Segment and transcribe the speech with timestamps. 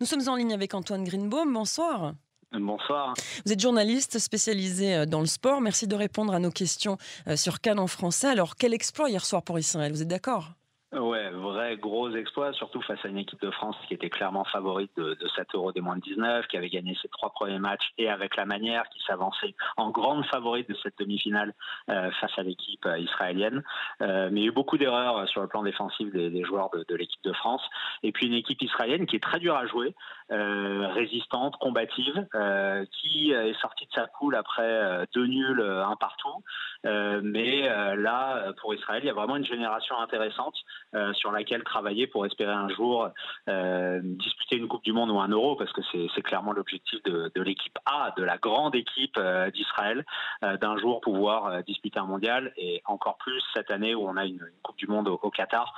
[0.00, 1.52] Nous sommes en ligne avec Antoine Greenbaum.
[1.52, 2.14] Bonsoir.
[2.52, 3.14] Bonsoir.
[3.44, 5.60] Vous êtes journaliste spécialisé euh, dans le sport.
[5.60, 6.96] Merci de répondre à nos questions
[7.28, 8.28] euh, sur Cannes en français.
[8.28, 9.92] Alors, quel exploit hier soir pour Israël?
[9.92, 10.52] Vous êtes d'accord?
[10.92, 14.92] Ouais, vrai gros exploit, surtout face à une équipe de France qui était clairement favorite
[14.96, 17.92] de, de 7 euros des moins de 19, qui avait gagné ses trois premiers matchs
[17.98, 21.54] et avec la manière qui s'avançait en grande favorite de cette demi-finale
[21.90, 23.64] euh, face à l'équipe euh, israélienne.
[24.00, 26.94] Euh, mais il y a eu beaucoup d'erreurs sur le plan défensif des, joueurs de,
[26.94, 27.62] l'équipe de France.
[28.04, 29.92] Et puis une équipe israélienne qui est très dure à jouer,
[30.30, 32.26] résistante, combative,
[32.92, 36.42] qui est sortie de sa poule après deux nuls, un partout.
[36.84, 40.54] mais là, pour Israël, il y a vraiment une génération intéressante.
[40.94, 43.10] Euh, sur laquelle travailler pour espérer un jour
[43.48, 47.30] euh, disputer une Coupe du Monde ou un Euro, parce que c'est clairement l'objectif de,
[47.34, 50.04] de l'équipe A, de la grande équipe euh, d'Israël,
[50.42, 54.34] d'un jour pouvoir disputer un mondial, et encore plus cette année où on a une,
[54.34, 55.74] une Coupe du Monde au, au Qatar.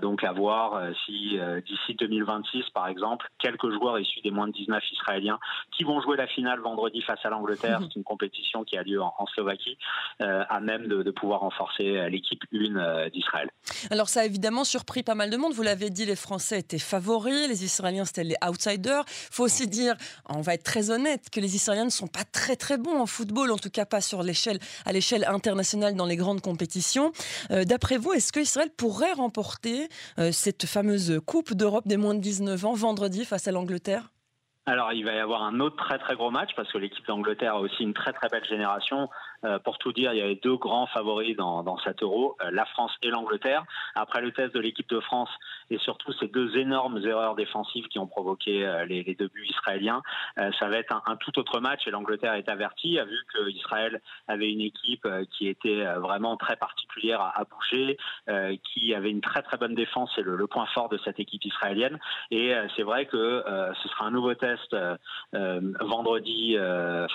[0.00, 4.82] donc à voir si d'ici 2026, par exemple, quelques joueurs issus des moins de 19
[4.92, 5.38] israéliens
[5.72, 9.02] qui vont jouer la finale vendredi face à l'Angleterre, c'est une compétition qui a lieu
[9.02, 9.78] en, en Slovaquie,
[10.20, 13.50] à même de, de pouvoir renforcer l'équipe 1 d'Israël.
[13.90, 15.54] Alors ça évidemment surpris pas mal de monde.
[15.54, 19.04] Vous l'avez dit, les Français étaient favoris, les Israéliens c'était les outsiders.
[19.06, 19.96] Faut aussi dire,
[20.28, 23.06] on va être très honnête, que les Israéliens ne sont pas très très bons en
[23.06, 27.12] football, en tout cas pas sur l'échelle à l'échelle internationale dans les grandes compétitions.
[27.50, 32.14] Euh, D'après vous, est-ce que Israël pourrait remporter euh, cette fameuse Coupe d'Europe des moins
[32.14, 34.10] de 19 ans vendredi face à l'Angleterre?
[34.68, 37.54] Alors, il va y avoir un autre très très gros match parce que l'équipe d'Angleterre
[37.54, 39.08] a aussi une très très belle génération.
[39.44, 42.50] Euh, pour tout dire, il y avait deux grands favoris dans, dans cet euro, euh,
[42.50, 43.64] la France et l'Angleterre.
[43.94, 45.30] Après le test de l'équipe de France
[45.70, 50.02] et surtout ces deux énormes erreurs défensives qui ont provoqué euh, les, deux buts israéliens,
[50.36, 54.00] ça va être un, tout autre match et l'Angleterre est avertie, a vu que Israël
[54.28, 57.96] avait une équipe qui était vraiment très particulière à, à bouger,
[58.62, 61.98] qui avait une très très bonne défense, c'est le, point fort de cette équipe israélienne.
[62.30, 63.42] Et c'est vrai que
[63.82, 64.76] ce sera un nouveau test
[65.32, 66.56] vendredi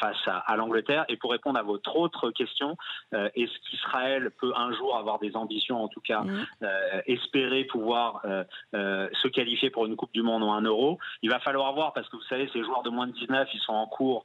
[0.00, 1.04] face à, à l'Angleterre.
[1.08, 2.76] Et pour répondre à votre autre question,
[3.12, 6.46] est-ce qu'Israël peut un jour avoir des ambitions, en tout cas mmh.
[7.06, 8.22] espérer pouvoir
[8.72, 10.98] se qualifier pour une Coupe du Monde ou un Euro?
[11.22, 13.60] Il va falloir voir parce que vous savez, ces joueurs de moins de 19, ils
[13.60, 14.24] sont en cours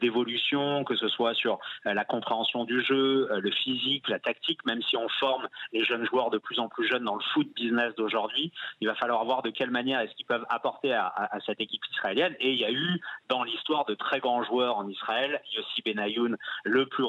[0.00, 4.96] d'évolution, que ce soit sur la compréhension du jeu, le physique, la tactique, même si
[4.96, 8.52] on forme les jeunes joueurs de plus en plus jeunes dans le foot business d'aujourd'hui,
[8.80, 11.60] il va falloir voir de quelle manière est-ce qu'ils peuvent apporter à, à, à cette
[11.60, 12.34] équipe israélienne.
[12.40, 16.36] Et il y a eu dans l'histoire de très grands joueurs en Israël, Yossi Benayoun,
[16.64, 17.04] le plus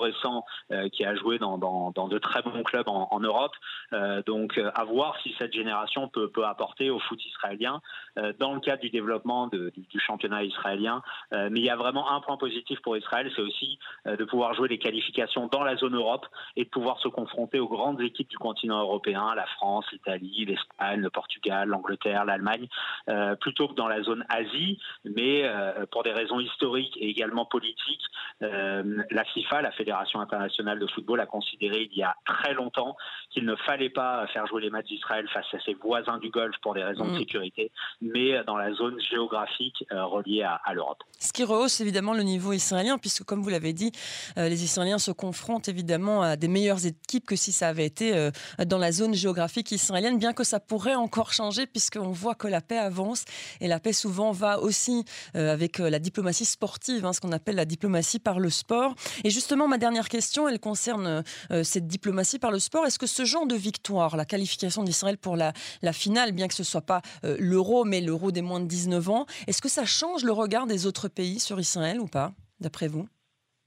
[0.72, 3.54] euh, qui a joué dans, de très bons clubs en, Europe.
[3.94, 7.82] Euh, donc à voir si cette génération peut, apporter au foot israélien
[8.18, 11.02] euh, dans le cadre du développement du, championnat israélien.
[11.34, 14.24] Euh, mais il y a vraiment un point positif pour Israël, c'est aussi euh, de
[14.26, 18.02] pouvoir jouer les qualifications dans la zone Europe et de pouvoir se confronter aux grandes
[18.02, 22.68] équipes du continent européen, la France, l'Italie, l'Espagne, le Portugal, l'Angleterre, l'Allemagne,
[23.10, 24.80] euh, plutôt que dans la zone Asie.
[25.06, 28.04] Mais euh, pour des raisons historiques et également politiques,
[28.42, 32.96] euh, la FIFA, la Fédération internationale de football, a considéré il y a très longtemps
[33.32, 36.56] qu'il ne fallait pas faire jouer les matchs d'Israël face à ses voisins du Golfe
[36.62, 37.14] pour des raisons mmh.
[37.14, 41.04] de sécurité, mais dans la zone géographique euh, reliée à, à l'Europe.
[41.20, 43.92] Ce qui rehausse évidemment le niveau israélien, puisque comme vous l'avez dit,
[44.38, 48.16] euh, les Israéliens se confrontent évidemment à des meilleures équipes que si ça avait été
[48.16, 48.32] euh,
[48.66, 52.62] dans la zone géographique israélienne, bien que ça pourrait encore changer, puisqu'on voit que la
[52.62, 53.26] paix avance,
[53.60, 57.66] et la paix souvent va aussi avec la diplomatie sportive, hein, ce qu'on appelle la
[57.66, 58.96] diplomatie par le sport.
[59.24, 62.86] Et justement, ma dernière question, elle concerne euh, cette diplomatie par le sport.
[62.86, 65.54] Est-ce que ce genre de victoire, la qualification d'Israël pour la,
[65.94, 69.26] finale, bien que ce soit pas euh, l'euro, mais l'euro des moins de 19 ans,
[69.48, 73.08] est-ce que ça change le regard des autres pays sur Israël ou pas, d'après vous?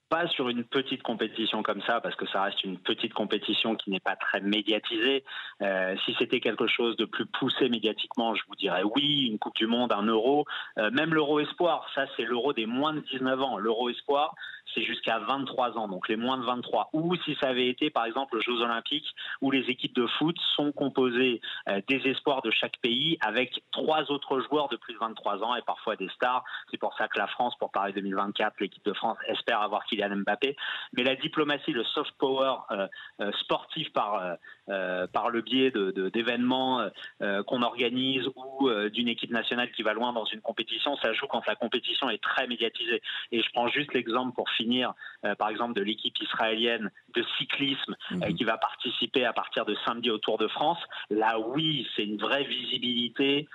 [0.09, 3.91] Pas sur une petite compétition comme ça, parce que ça reste une petite compétition qui
[3.91, 5.25] n'est pas très médiatisée.
[5.63, 9.57] Euh, si c'était quelque chose de plus poussé médiatiquement, je vous dirais oui, une Coupe
[9.57, 10.45] du Monde, un euro,
[10.79, 13.59] euh, même l'euro espoir, ça c'est l'euro des moins de 19 ans.
[13.59, 14.35] L'euro espoir,
[14.75, 16.91] c'est jusqu'à 23 ans, donc les moins de 23.
[16.93, 19.09] Ou si ça avait été, par exemple, aux Jeux Olympiques,
[19.41, 24.11] où les équipes de foot sont composées euh, des espoirs de chaque pays avec trois
[24.11, 26.45] autres joueurs de plus de 23 ans et parfois des stars.
[26.71, 30.17] C'est pour ça que la France, pour Paris 2024, l'équipe de France espère avoir Kylian
[30.17, 30.57] Mbappé.
[30.97, 32.87] Mais la diplomatie, le soft power euh,
[33.21, 34.37] euh, sportif par,
[34.69, 36.93] euh, par le biais d'événements de, de,
[37.23, 41.27] euh, qu'on organise ou d'une équipe nationale qui va loin dans une compétition, ça joue
[41.27, 43.03] quand la compétition est très médiatisée.
[43.33, 44.95] Et je prends juste l'exemple pour finir,
[45.39, 48.23] par exemple, de l'équipe israélienne de cyclisme mmh.
[48.23, 50.79] euh, qui va participer à partir de samedi au Tour de France.
[51.11, 53.49] Là, oui, c'est une vraie visibilité,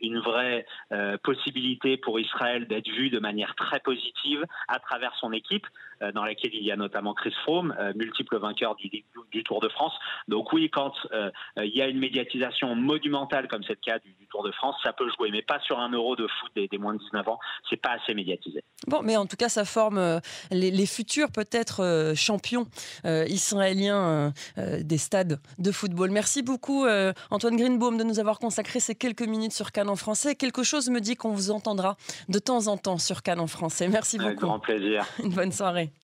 [0.00, 0.66] une vraie
[1.22, 5.66] possibilité pour Israël d'être vu de manière très positive à travers son équipe.
[6.14, 9.92] Dans laquelle il y a notamment Chris Froome, multiple vainqueur du, du, Tour de France.
[10.28, 10.94] Donc oui, quand
[11.58, 14.92] il y a une médiatisation monumentale comme c'est le cas du, Tour de France, ça
[14.92, 17.38] peut jouer, mais pas sur un euro de foot des, moins de 19 ans.
[17.68, 18.62] C'est pas assez médiatisé.
[18.86, 22.66] Bon, mais en tout cas, ça forme les, futurs peut-être champions
[23.04, 26.10] israéliens des stades de football.
[26.10, 26.86] Merci beaucoup
[27.30, 30.34] Antoine Greenbaum de nous avoir consacré ces quelques minutes sur Cannes en français.
[30.34, 31.96] Quelque chose me dit qu'on vous entendra
[32.28, 33.88] de temps en temps sur Cannes en français.
[33.88, 34.28] Merci beaucoup.
[34.28, 35.04] Avec grand plaisir.
[35.22, 35.92] Une bonne soirée.